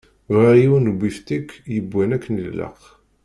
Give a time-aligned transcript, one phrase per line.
[0.31, 2.79] Bɣiɣ yiwen ubiftik yewwan akken ilaq.